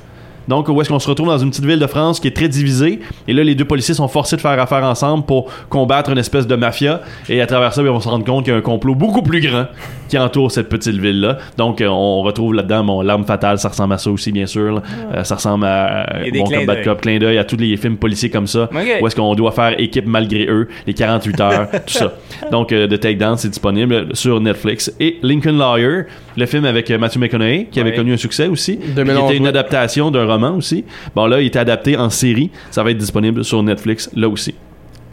Donc, 0.47 0.67
où 0.69 0.79
est-ce 0.81 0.89
qu'on 0.89 0.99
se 0.99 1.09
retrouve 1.09 1.27
dans 1.27 1.37
une 1.37 1.49
petite 1.49 1.65
ville 1.65 1.79
de 1.79 1.87
France 1.87 2.19
qui 2.19 2.27
est 2.27 2.35
très 2.35 2.47
divisée? 2.47 2.99
Et 3.27 3.33
là, 3.33 3.43
les 3.43 3.55
deux 3.55 3.65
policiers 3.65 3.93
sont 3.93 4.07
forcés 4.07 4.35
de 4.35 4.41
faire 4.41 4.59
affaire 4.59 4.83
ensemble 4.83 5.25
pour 5.25 5.51
combattre 5.69 6.09
une 6.09 6.17
espèce 6.17 6.47
de 6.47 6.55
mafia. 6.55 7.01
Et 7.29 7.41
à 7.41 7.47
travers 7.47 7.73
ça, 7.73 7.83
ben, 7.83 7.89
on 7.89 7.99
se 7.99 8.07
rend 8.07 8.21
compte 8.21 8.43
qu'il 8.43 8.53
y 8.53 8.55
a 8.55 8.59
un 8.59 8.61
complot 8.61 8.95
beaucoup 8.95 9.21
plus 9.21 9.41
grand 9.41 9.65
qui 10.09 10.17
entoure 10.17 10.51
cette 10.51 10.69
petite 10.69 10.95
ville-là. 10.95 11.37
Donc, 11.57 11.81
euh, 11.81 11.87
on 11.87 12.21
retrouve 12.21 12.53
là-dedans 12.53 12.83
mon 12.83 13.01
L'arme 13.01 13.25
fatale, 13.25 13.57
ça 13.57 13.69
ressemble 13.69 13.93
à 13.93 13.97
ça 13.97 14.09
aussi, 14.11 14.31
bien 14.31 14.45
sûr. 14.45 14.75
là. 14.75 14.81
Euh, 15.13 15.23
ça 15.23 15.35
ressemble 15.35 15.65
à 15.65 16.15
euh, 16.15 16.25
Bon 16.33 16.43
clins 16.43 16.65
Cop, 16.83 17.01
clin 17.01 17.17
d'œil 17.17 17.37
à 17.37 17.43
tous 17.43 17.57
les 17.57 17.75
films 17.77 17.97
policiers 17.97 18.29
comme 18.29 18.47
ça. 18.47 18.69
Où 19.01 19.07
est-ce 19.07 19.15
qu'on 19.15 19.33
doit 19.35 19.51
faire 19.51 19.79
équipe 19.79 20.05
malgré 20.05 20.45
eux, 20.47 20.67
les 20.85 20.93
48 20.93 21.41
heures, 21.41 21.67
tout 21.85 21.93
ça. 21.93 22.13
Donc, 22.51 22.71
euh, 22.71 22.87
The 22.87 22.99
Takedown, 22.99 23.37
c'est 23.37 23.49
disponible 23.49 24.07
sur 24.13 24.39
Netflix. 24.39 24.93
Et 24.99 25.17
Lincoln 25.23 25.57
Lawyer, 25.57 26.03
le 26.37 26.45
film 26.45 26.65
avec 26.65 26.89
Matthew 26.91 27.17
McConaughey, 27.17 27.67
qui 27.71 27.79
avait 27.79 27.93
connu 27.93 28.13
un 28.13 28.17
succès 28.17 28.47
aussi. 28.47 28.77
Qui 28.77 28.89
2011, 28.89 29.29
était 29.29 29.37
une 29.37 29.47
adaptation 29.47 30.11
d'un 30.11 30.25
roman 30.25 30.34
aussi. 30.43 30.83
Bon, 31.15 31.25
là, 31.27 31.41
il 31.41 31.47
était 31.47 31.59
adapté 31.59 31.97
en 31.97 32.09
série. 32.09 32.51
Ça 32.71 32.83
va 32.83 32.91
être 32.91 32.97
disponible 32.97 33.43
sur 33.43 33.61
Netflix, 33.63 34.09
là 34.15 34.27
aussi. 34.29 34.55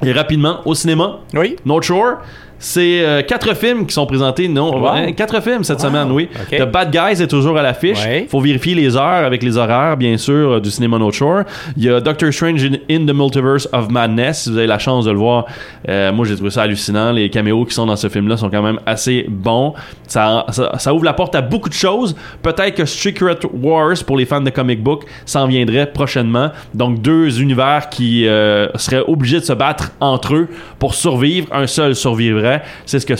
Et 0.04 0.12
rapidement, 0.12 0.60
au 0.64 0.74
cinéma, 0.74 1.20
Oui. 1.34 1.56
North 1.64 1.84
Shore, 1.84 2.16
c'est 2.62 3.04
euh, 3.04 3.22
quatre 3.22 3.54
films 3.56 3.86
qui 3.86 3.92
sont 3.92 4.06
présentés. 4.06 4.46
Non, 4.48 4.70
Wow. 4.80 4.92
ouais, 4.94 5.12
quatre 5.14 5.42
films 5.42 5.64
cette 5.64 5.80
Wow. 5.82 5.88
semaine, 5.88 6.10
oui. 6.12 6.28
The 6.50 6.62
Bad 6.64 6.90
Guys 6.92 7.20
est 7.22 7.26
toujours 7.26 7.58
à 7.58 7.62
l'affiche. 7.62 8.02
Ouais. 8.04 8.26
Faut 8.30 8.40
vérifier 8.40 8.74
les 8.76 8.96
heures 8.96 9.02
avec 9.26 9.42
les 9.42 9.56
horaires, 9.56 9.96
bien 9.96 10.16
sûr, 10.16 10.52
euh, 10.52 10.60
du 10.60 10.70
cinéma 10.70 10.96
North 10.98 11.14
Shore. 11.14 11.42
Il 11.76 11.82
y 11.84 11.90
a 11.90 12.00
Doctor 12.00 12.32
Strange 12.32 12.64
in, 12.64 12.74
in 12.88 13.04
the 13.04 13.12
Multiverse 13.14 13.68
of 13.72 13.90
Madness. 13.90 14.44
Si 14.44 14.50
vous 14.50 14.58
avez 14.58 14.66
la 14.68 14.78
chance 14.78 15.04
de 15.06 15.10
le 15.10 15.18
voir, 15.18 15.46
euh, 15.88 16.12
moi 16.12 16.24
j'ai 16.24 16.36
trouvé 16.36 16.50
ça 16.50 16.62
hallucinant. 16.62 17.10
Les 17.12 17.28
caméos 17.30 17.64
qui 17.64 17.74
sont 17.74 17.86
dans 17.86 17.96
ce 17.96 18.08
film-là 18.08 18.36
sont 18.36 18.48
quand 18.48 18.62
même 18.62 18.78
assez 18.86 19.26
bons. 19.28 19.74
Ça, 20.06 20.44
ça, 20.50 20.78
ça 20.78 20.94
ouvre 20.94 21.04
la 21.04 21.14
porte 21.14 21.34
à 21.34 21.40
beaucoup 21.42 21.68
de 21.68 21.74
choses. 21.74 22.14
Peut-être 22.42 22.76
que 22.76 22.84
Secret 22.84 23.38
Wars 23.52 23.94
pour 24.06 24.16
les 24.16 24.24
fans 24.26 24.40
de 24.40 24.50
comic 24.50 24.82
book 24.82 25.04
s'en 25.26 25.46
viendrait 25.46 25.86
prochainement. 25.86 26.50
Donc 26.74 27.00
deux 27.02 27.40
univers 27.40 27.88
qui 27.90 28.28
euh, 28.28 28.68
seraient 28.76 29.02
obligés 29.06 29.40
de 29.40 29.44
se 29.44 29.52
battre 29.52 29.90
entre 30.00 30.34
eux 30.34 30.48
pour 30.78 30.94
survivre. 30.94 31.48
Un 31.52 31.66
seul 31.66 31.94
survivrait. 31.96 32.51
C'est 32.86 33.00
ce 33.00 33.06
que 33.06 33.16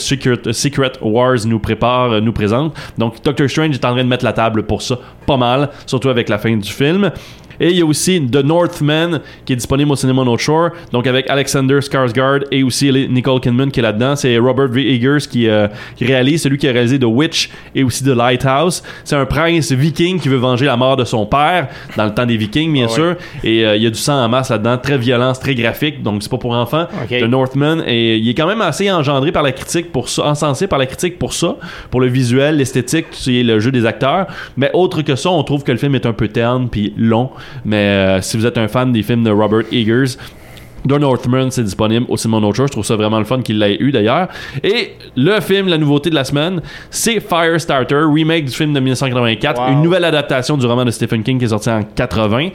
Secret, 0.53 0.93
Wars 1.01 1.39
nous 1.47 1.59
prépare, 1.59 2.13
euh, 2.13 2.21
nous 2.21 2.33
présente. 2.33 2.77
Donc 2.99 3.23
Doctor 3.23 3.49
Strange 3.49 3.75
est 3.75 3.85
en 3.85 3.93
train 3.93 4.05
de 4.05 4.09
mettre 4.09 4.25
la 4.25 4.33
table 4.33 4.65
pour 4.65 4.83
ça 4.83 4.99
pas 5.27 5.37
mal, 5.37 5.71
surtout 5.87 6.09
avec 6.09 6.29
la 6.29 6.39
fin 6.39 6.57
du 6.57 6.71
film. 6.71 7.11
Et 7.61 7.71
il 7.71 7.77
y 7.79 7.83
a 7.83 7.85
aussi 7.87 8.21
The 8.27 8.45
Northman 8.45 9.21
qui 9.45 9.53
est 9.53 9.57
disponible 9.57 9.91
au 9.93 9.97
cinéma 9.97 10.25
North 10.25 10.41
Shore, 10.41 10.71
donc 10.93 11.07
avec 11.07 11.29
Alexander 11.31 11.79
Skarsgård 11.81 12.45
et 12.51 12.63
aussi 12.63 12.91
Nicole 13.09 13.41
Kidman 13.41 13.71
qui 13.71 13.81
est 13.81 13.83
là-dedans. 13.83 14.17
C'est 14.17 14.37
Robert 14.39 14.69
V. 14.69 14.93
Eggers 14.95 15.27
qui, 15.31 15.49
euh, 15.49 15.69
qui 15.97 16.05
réalise, 16.05 16.43
celui 16.43 16.59
qui 16.59 16.69
a 16.69 16.73
réalisé 16.73 16.99
The 16.99 17.05
Witch 17.05 17.51
et 17.75 17.83
aussi 17.85 18.05
The 18.05 18.09
Lighthouse. 18.09 18.83
C'est 19.05 19.17
un 19.17 19.25
prince 19.27 19.73
viking 19.73 20.21
qui 20.21 20.29
veut 20.29 20.37
venger 20.37 20.67
la 20.67 20.77
mort 20.77 20.97
de 20.97 21.05
son 21.05 21.27
père 21.27 21.69
dans 21.97 22.05
le 22.05 22.15
temps 22.15 22.27
des 22.27 22.37
Vikings, 22.37 22.73
bien 22.73 22.87
Ah 22.89 22.91
ouais. 22.91 22.95
sûr. 22.95 23.17
Et 23.45 23.65
euh, 23.67 23.77
il 23.77 23.83
y 23.83 23.87
a 23.87 23.91
du 23.91 23.99
sang 23.99 24.15
en 24.25 24.29
masse 24.29 24.51
là-dedans, 24.51 24.79
très 24.79 24.99
violent, 24.99 25.33
très 25.33 25.55
graphique, 25.55 26.03
donc 26.03 26.23
c'est 26.23 26.31
pas 26.31 26.39
pour 26.39 26.53
enfants. 26.53 26.87
The 27.09 27.23
Northman 27.25 27.83
et 27.87 28.17
il 28.17 28.29
est 28.29 28.35
quand 28.35 28.47
même 28.47 28.61
assez 28.61 28.91
engendré 28.91 29.33
par 29.33 29.43
la 29.43 29.53
critique 29.53 29.93
pour 29.93 30.09
ça, 30.09 30.25
encensé 30.27 30.67
par 30.67 30.79
la 30.79 30.87
critique 30.87 31.19
pour 31.19 31.33
ça, 31.33 31.57
pour 31.91 32.01
le 32.01 32.07
visuel, 32.09 32.57
l'esthétique, 32.57 33.07
le 33.27 33.59
jeu 33.61 33.71
des 33.71 33.87
acteurs. 33.87 34.27
Mais 34.57 34.71
autre 34.73 35.03
que 35.03 35.17
ça, 35.17 35.31
on 35.31 35.43
trouve 35.43 35.63
que 35.65 35.73
le 35.73 35.79
film 35.79 35.95
est 35.95 36.07
un 36.07 36.13
peu 36.13 36.29
terne 36.29 36.69
puis 36.69 36.93
long. 36.97 37.31
Mais 37.65 37.77
euh, 37.77 38.21
si 38.23 38.37
vous 38.37 38.47
êtes 38.47 38.59
un 38.59 38.69
fan 38.69 38.93
des 38.93 39.03
films 39.03 39.25
de 39.25 39.31
Robert 39.31 39.65
Eggers, 39.73 40.17
The 40.89 40.99
Northman, 40.99 41.51
c'est 41.51 41.63
disponible 41.63 42.07
au 42.09 42.17
North 42.41 42.57
Shore. 42.57 42.67
Je 42.67 42.73
trouve 42.73 42.85
ça 42.85 42.97
vraiment 42.97 43.19
le 43.19 43.25
fun 43.25 43.41
qu'il 43.41 43.59
l'ait 43.59 43.77
eu 43.79 43.93
d'ailleurs. 43.93 44.27
Et 44.65 44.93
le 45.17 45.41
film, 45.41 45.69
la 45.69 45.79
nouveauté 45.79 46.11
de 46.11 46.15
la 46.17 46.25
semaine, 46.25 46.61
c'est 46.91 47.21
Firestarter, 47.21 48.03
remake 48.13 48.47
du 48.47 48.53
film 48.53 48.73
de 48.73 48.81
1984, 48.81 49.61
Wow. 49.61 49.73
une 49.75 49.83
nouvelle 49.83 50.05
adaptation 50.05 50.57
du 50.57 50.67
roman 50.67 50.85
de 50.85 50.91
Stephen 50.91 51.23
King 51.23 51.39
qui 51.39 51.45
est 51.45 51.49
sorti 51.49 51.71
en 51.71 51.83
80. 51.85 52.49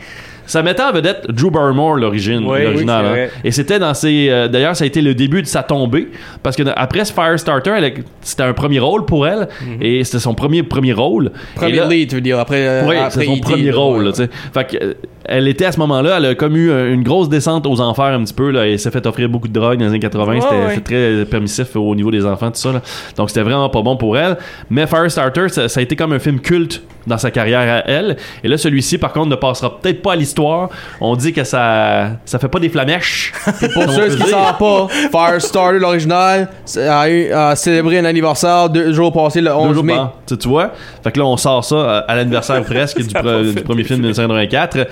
Ça 0.48 0.64
mettait 0.64 0.82
en 0.82 0.92
vedette 0.92 1.28
Drew 1.30 1.52
Barrymore, 1.52 1.98
l'origine, 1.98 2.44
Oui, 2.48 2.64
l'original. 2.64 3.06
oui, 3.14 3.20
hein. 3.22 3.28
Et 3.44 3.52
c'était 3.52 3.78
dans 3.78 3.94
ses. 3.94 4.30
euh, 4.30 4.48
D'ailleurs, 4.48 4.76
ça 4.76 4.86
a 4.86 4.88
été 4.88 5.02
le 5.02 5.14
début 5.14 5.42
de 5.44 5.48
sa 5.48 5.62
tombée. 5.62 6.08
Parce 6.42 6.56
que 6.56 6.64
après 6.76 7.06
ce 7.06 7.14
Firestarter, 7.14 7.74
elle 7.78 7.86
a- 7.86 7.90
c'était 8.22 8.44
un 8.44 8.54
premier 8.54 8.80
rôle 8.80 9.06
pour 9.06 9.28
elle. 9.28 9.48
Mhm. 9.62 9.78
Et 9.82 10.04
c'était 10.04 10.20
son 10.20 10.34
premier, 10.34 10.64
premier 10.64 10.94
rôle. 10.94 11.32
Premier 11.56 11.76
là- 11.76 11.88
lead, 11.88 12.10
tu 12.10 12.16
veux 12.16 12.22
dire. 12.22 12.40
Après, 12.40 12.66
euh, 12.68 12.88
oui, 12.88 12.96
après 12.98 13.12
c'est 13.22 13.26
son 13.26 13.34
E.T., 13.34 13.42
premier 13.42 13.72
rôle. 13.72 14.08
ouais. 14.08 14.12
là. 14.20 14.28
Fait 14.54 14.66
que, 14.66 14.84
euh, 14.84 14.94
elle 15.26 15.48
était 15.50 15.66
à 15.66 15.72
ce 15.74 15.80
moment-là, 15.80 16.16
elle 16.18 16.26
a 16.26 16.36
comme 16.36 16.56
eu 16.56 16.72
euh, 16.72 16.94
une 16.94 17.04
grosse 17.04 17.28
descente 17.28 17.68
aux 17.68 17.82
enfers 17.82 18.06
un 18.06 18.24
petit 18.24 18.34
peu. 18.34 18.50
Là, 18.52 18.66
et 18.68 18.78
s'est 18.78 18.92
fait 18.92 19.06
offrir 19.06 19.28
beaucoup 19.28 19.50
de 19.50 19.54
drogue 19.54 19.78
dans 19.78 19.84
les 19.84 19.90
années 19.90 20.00
80. 20.00 20.36
Ouais, 20.36 20.42
c'était 20.74 20.82
très 20.82 21.26
permissif 21.26 21.76
au 21.76 21.94
niveau 21.94 22.10
des 22.12 22.26
enfants, 22.26 22.50
tout 22.52 22.60
ça. 22.60 22.72
là. 22.72 22.82
Donc 23.18 23.30
c'était 23.30 23.42
vraiment 23.44 23.68
pas 23.70 23.82
bon 23.82 23.98
pour 23.98 24.18
elle. 24.18 24.38
Mais 24.70 24.88
Firestarter, 24.88 25.50
ça, 25.50 25.68
ça 25.68 25.80
a 25.80 25.84
été 25.84 25.96
comme 25.98 26.14
un 26.14 26.20
film 26.20 26.40
culte 26.40 26.82
dans 27.08 27.18
sa 27.18 27.32
carrière 27.32 27.62
à 27.62 27.90
elle. 27.90 28.18
Et 28.44 28.48
là, 28.48 28.58
celui-ci, 28.58 28.98
par 29.00 29.14
contre, 29.14 29.28
ne 29.30 29.36
passera 29.36 29.80
peut-être 29.80 30.02
pas 30.02 30.14
à 30.14 30.16
l'histoire. 30.16 30.70
On 31.02 31.16
dit 31.16 31.34
que 31.34 31.44
ça, 31.44 32.12
ça 32.26 32.38
fait 32.38 32.48
pas 32.50 32.60
des 32.60 32.70
flamèches. 32.70 33.34
Pour 33.74 33.90
ceux 33.92 34.10
qui 34.10 34.22
ne 34.22 34.28
savent 34.28 34.58
pas, 34.60 34.88
Firestarter, 35.12 35.80
l'original, 35.80 36.50
a, 36.78 37.10
eu- 37.10 37.32
a 37.32 37.56
célébré 37.56 38.00
un 38.00 38.06
anniversaire 38.06 38.70
deux 38.70 38.94
jours 38.94 39.12
passés, 39.12 39.42
le 39.42 39.48
Deux 39.50 39.56
11 39.56 39.74
jours 39.76 39.84
mai. 39.84 39.96
tu, 40.28 40.38
tu 40.38 40.48
vois? 40.48 40.72
Fait 41.04 41.12
que 41.12 41.20
là, 41.20 41.26
on 41.26 41.38
sort 41.38 41.64
ça 41.64 41.76
euh, 41.76 42.02
à 42.08 42.16
l'anniversaire 42.16 42.64
presque 42.64 42.98
du, 43.02 43.08
pre- 43.14 43.64
premier 43.64 43.84
film 43.84 44.02
de 44.02 44.08
d'effet. 44.10 44.22
1984. 44.28 44.88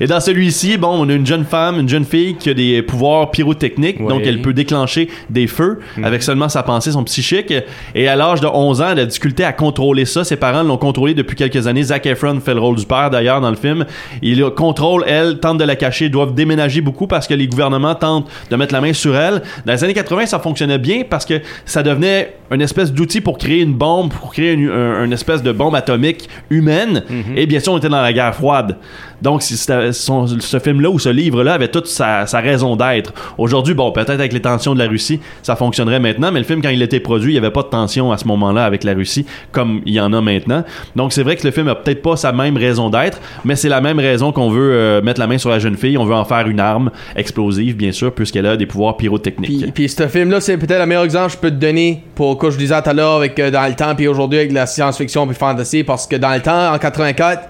Et 0.00 0.06
dans 0.06 0.20
celui-ci, 0.20 0.76
bon, 0.76 0.88
on 1.04 1.08
a 1.08 1.12
une 1.12 1.26
jeune 1.26 1.44
femme, 1.44 1.78
une 1.78 1.88
jeune 1.88 2.04
fille 2.04 2.34
qui 2.36 2.50
a 2.50 2.54
des 2.54 2.82
pouvoirs 2.82 3.30
pyrotechniques, 3.30 3.98
Oui. 4.00 4.08
donc 4.08 4.22
elle 4.24 4.40
peut 4.42 4.52
déclencher 4.54 5.08
des 5.28 5.46
feux 5.46 5.80
Mhm. 5.96 6.04
avec 6.04 6.22
seulement 6.22 6.48
sa 6.48 6.62
pensée, 6.62 6.90
son 6.92 7.04
psychique. 7.04 7.52
Et 7.94 8.08
à 8.08 8.16
l'âge 8.16 8.40
de 8.40 8.46
11 8.46 8.80
ans, 8.80 8.88
elle 8.92 9.00
a 9.00 9.06
difficulté 9.06 9.44
à 9.44 9.52
contrôler 9.52 10.04
ça. 10.04 10.24
Ses 10.24 10.36
parents 10.36 10.62
l'ont 10.62 10.78
contrôlé 10.78 11.14
depuis 11.14 11.36
quelques 11.36 11.59
années. 11.66 11.82
Zac 11.84 12.06
Efron 12.06 12.40
fait 12.40 12.54
le 12.54 12.60
rôle 12.60 12.76
du 12.76 12.86
père 12.86 13.10
d'ailleurs 13.10 13.40
dans 13.40 13.50
le 13.50 13.56
film. 13.56 13.84
Il 14.22 14.38
le 14.38 14.50
contrôle, 14.50 15.04
elle 15.06 15.38
tente 15.40 15.58
de 15.58 15.64
la 15.64 15.76
cacher, 15.76 16.08
doivent 16.08 16.34
déménager 16.34 16.80
beaucoup 16.80 17.06
parce 17.06 17.26
que 17.26 17.34
les 17.34 17.46
gouvernements 17.46 17.94
tentent 17.94 18.28
de 18.50 18.56
mettre 18.56 18.72
la 18.74 18.80
main 18.80 18.92
sur 18.92 19.16
elle. 19.16 19.42
Dans 19.66 19.72
les 19.72 19.84
années 19.84 19.94
80, 19.94 20.26
ça 20.26 20.38
fonctionnait 20.38 20.78
bien 20.78 21.02
parce 21.08 21.24
que 21.24 21.40
ça 21.64 21.82
devenait 21.82 22.36
une 22.50 22.60
espèce 22.62 22.92
d'outil 22.92 23.20
pour 23.20 23.38
créer 23.38 23.60
une 23.62 23.74
bombe, 23.74 24.10
pour 24.12 24.32
créer 24.32 24.52
une, 24.52 24.68
un- 24.70 25.04
une 25.04 25.12
espèce 25.12 25.42
de 25.42 25.52
bombe 25.52 25.74
atomique 25.74 26.28
humaine. 26.50 27.04
Et 27.36 27.46
bien 27.46 27.60
sûr, 27.60 27.72
on 27.72 27.78
était 27.78 27.88
dans 27.88 28.02
la 28.02 28.12
guerre 28.12 28.34
froide. 28.34 28.76
Donc, 29.22 29.42
si 29.42 29.56
ce 29.56 30.58
film-là 30.62 30.90
ou 30.90 30.98
ce 30.98 31.08
livre-là 31.08 31.54
avait 31.54 31.68
toute 31.68 31.86
sa, 31.86 32.26
sa 32.26 32.40
raison 32.40 32.76
d'être. 32.76 33.12
Aujourd'hui, 33.38 33.74
bon, 33.74 33.92
peut-être 33.92 34.10
avec 34.10 34.32
les 34.32 34.40
tensions 34.40 34.74
de 34.74 34.78
la 34.78 34.88
Russie, 34.88 35.20
ça 35.42 35.56
fonctionnerait 35.56 36.00
maintenant, 36.00 36.32
mais 36.32 36.40
le 36.40 36.44
film, 36.44 36.62
quand 36.62 36.70
il 36.70 36.82
était 36.82 37.00
produit, 37.00 37.32
il 37.32 37.34
n'y 37.34 37.38
avait 37.38 37.50
pas 37.50 37.62
de 37.62 37.68
tension 37.68 38.12
à 38.12 38.18
ce 38.18 38.26
moment-là 38.26 38.64
avec 38.64 38.84
la 38.84 38.94
Russie, 38.94 39.26
comme 39.52 39.82
il 39.86 39.94
y 39.94 40.00
en 40.00 40.12
a 40.12 40.20
maintenant. 40.20 40.64
Donc, 40.96 41.12
c'est 41.12 41.22
vrai 41.22 41.36
que 41.36 41.46
le 41.46 41.52
film 41.52 41.68
a 41.68 41.74
peut-être 41.74 42.02
pas 42.02 42.16
sa 42.16 42.32
même 42.32 42.56
raison 42.56 42.90
d'être, 42.90 43.20
mais 43.44 43.56
c'est 43.56 43.68
la 43.68 43.80
même 43.80 43.98
raison 43.98 44.32
qu'on 44.32 44.50
veut 44.50 44.72
euh, 44.72 45.02
mettre 45.02 45.20
la 45.20 45.26
main 45.26 45.38
sur 45.38 45.50
la 45.50 45.58
jeune 45.58 45.76
fille. 45.76 45.98
On 45.98 46.04
veut 46.04 46.14
en 46.14 46.24
faire 46.24 46.48
une 46.48 46.60
arme 46.60 46.90
explosive, 47.16 47.76
bien 47.76 47.92
sûr, 47.92 48.12
puisqu'elle 48.12 48.46
a 48.46 48.56
des 48.56 48.66
pouvoirs 48.66 48.96
pyrotechniques. 48.96 49.62
Puis, 49.62 49.72
puis 49.72 49.88
ce 49.88 50.08
film-là, 50.08 50.40
c'est 50.40 50.56
peut-être 50.56 50.80
le 50.80 50.86
meilleur 50.86 51.04
exemple 51.04 51.26
que 51.26 51.32
je 51.32 51.38
peux 51.38 51.50
te 51.50 51.56
donner 51.56 52.02
pour 52.14 52.38
que 52.38 52.50
je 52.50 52.58
disais 52.58 52.80
tout 52.82 52.90
à 52.90 52.92
l'heure 52.92 53.16
avec 53.16 53.38
euh, 53.38 53.50
dans 53.50 53.66
le 53.66 53.74
temps 53.74 53.94
puis 53.94 54.08
aujourd'hui 54.08 54.38
avec 54.38 54.52
la 54.52 54.66
science-fiction 54.66 55.26
puis 55.26 55.36
fantasy 55.36 55.84
parce 55.84 56.06
que 56.06 56.16
dans 56.16 56.34
le 56.34 56.40
temps 56.40 56.72
en 56.72 56.78
84 56.78 57.42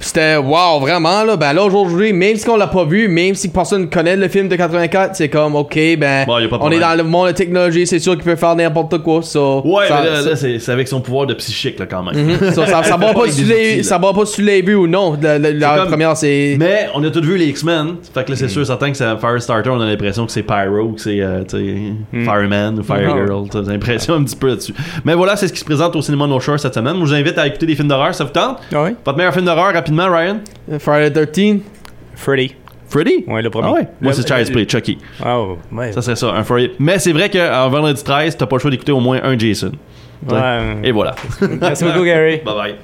c'était 0.00 0.36
wow 0.36 0.78
vraiment 0.80 1.22
là 1.24 1.36
ben 1.36 1.52
là 1.52 1.62
aujourd'hui 1.64 2.12
même 2.12 2.36
si 2.36 2.48
on 2.48 2.56
l'a 2.56 2.66
pas 2.66 2.84
vu 2.84 3.08
même 3.08 3.34
si 3.34 3.48
personne 3.48 3.88
connaît 3.88 4.16
le 4.16 4.28
film 4.28 4.48
de 4.48 4.56
84 4.56 5.16
c'est 5.16 5.28
comme 5.28 5.54
ok 5.56 5.74
ben 5.98 6.24
Bon, 6.26 6.36
on 6.60 6.70
est 6.70 6.78
dans 6.80 6.94
le 6.96 7.02
monde 7.04 7.24
de 7.24 7.28
la 7.28 7.34
technologie 7.34 7.86
c'est 7.86 7.98
sûr 7.98 8.14
qu'il 8.14 8.22
peut 8.24 8.36
faire 8.36 8.54
n'importe 8.56 8.98
quoi 8.98 9.22
so, 9.22 9.62
Ouais, 9.64 9.88
ça, 9.88 10.00
mais 10.02 10.10
là, 10.10 10.22
ça- 10.36 10.46
là, 10.48 10.58
c'est 10.58 10.72
avec 10.72 10.88
son 10.88 11.00
pouvoir 11.00 11.26
de 11.26 11.34
psychique, 11.34 11.78
là, 11.78 11.86
quand 11.86 12.02
même. 12.02 12.26
Mhm. 12.26 12.52
So, 12.52 12.64
ça, 12.66 12.82
ça 12.82 12.96
va 12.96 13.12
pas 13.12 13.20
Avec 13.20 13.32
si 13.32 13.44
des 13.44 13.44
tu 13.44 13.48
l'as- 13.50 13.56
outils, 13.56 13.76
là. 13.78 13.82
ça 13.84 13.98
va 13.98 14.12
pas 14.12 14.26
si 14.26 14.34
tu 14.36 14.42
l'as 14.42 14.60
vu 14.60 14.74
ou 14.74 14.86
non 14.86 15.16
la, 15.20 15.38
la- 15.38 15.50
la 15.52 15.76
comme- 15.78 15.88
première 15.88 16.16
c'est 16.16 16.56
Mais 16.58 16.88
on 16.94 17.02
a 17.04 17.10
tous 17.10 17.20
vu 17.22 17.36
les 17.36 17.46
X-Men. 17.46 17.96
Fait 18.14 18.24
que 18.24 18.30
là, 18.30 18.36
c'est 18.36 18.48
sûr, 18.48 18.66
certain 18.66 18.90
que 18.90 18.96
c'est 18.96 19.16
Firestarter, 19.18 19.70
on 19.70 19.80
a 19.80 19.86
l'impression 19.86 20.26
que 20.26 20.32
c'est 20.32 20.42
Pyro, 20.42 20.92
que 20.92 21.00
c'est 21.00 21.20
euh, 21.20 21.42
sais, 21.48 21.76
Fireman 22.12 22.78
ou 22.78 22.82
Firegirl. 22.82 23.48
T'as 23.50 23.60
l'impression 23.62 24.14
un 24.14 24.24
petit 24.24 24.36
peu 24.36 24.48
là-dessus. 24.48 24.74
Mais 25.04 25.14
voilà, 25.14 25.36
c'est 25.36 25.48
ce 25.48 25.52
qui 25.52 25.60
se 25.60 25.64
présente 25.64 25.94
au 25.96 26.02
cinéma 26.02 26.26
No 26.26 26.38
Shore 26.40 26.58
cette 26.60 26.74
semaine. 26.74 26.94
Je 26.96 27.00
vous 27.00 27.14
invite 27.14 27.38
à 27.38 27.46
écouter 27.46 27.66
des 27.66 27.74
films 27.74 27.88
d'horreur, 27.88 28.14
ça 28.14 28.24
vous 28.24 28.30
tente? 28.30 28.58
Ah 28.74 28.84
oui? 28.84 28.90
Votre 29.04 29.16
meilleur 29.18 29.32
film 29.32 29.44
d'horreur, 29.46 29.72
rapidement, 29.86 30.10
Ryan? 30.10 30.40
Friday 30.78 31.10
the 31.10 31.30
13 31.32 31.60
Freddy. 32.14 32.54
Freddy? 32.88 33.24
Ouais, 33.26 33.42
le 33.42 33.50
premier. 33.50 33.68
Ah 33.68 33.72
ouais? 33.72 33.88
Moi, 34.00 34.12
c'est 34.12 34.26
Child's 34.26 34.50
Play, 34.50 34.66
Chucky. 34.68 34.98
Ah 35.22 35.40
ouais. 35.72 35.92
Ça 35.92 36.02
serait 36.02 36.16
ça, 36.16 36.30
un 36.32 36.44
Freddy. 36.44 36.70
Mais 36.78 36.98
c'est 36.98 37.12
vrai 37.12 37.28
qu'en 37.30 37.68
vendredi 37.68 38.02
13, 38.02 38.36
t'as 38.36 38.46
pas 38.46 38.56
le 38.56 38.60
choix 38.60 38.70
d'écouter 38.70 38.92
au 38.92 39.00
moins 39.00 39.20
un 39.22 39.38
Jason. 39.38 39.72
Ouais. 40.28 40.76
Et 40.84 40.92
voilà. 40.92 41.14
Merci 41.60 41.84
beaucoup, 41.84 42.04
Gary. 42.04 42.40
bye 42.44 42.54
bye. 42.54 42.74